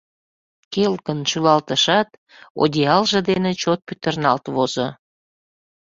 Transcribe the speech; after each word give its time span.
Келгын 0.73 1.19
шӱлалтышат, 1.29 2.09
одеялже 2.61 3.19
дене 3.29 3.51
чот 3.61 3.79
пӱтырналт 3.87 4.43
возо. 4.55 4.87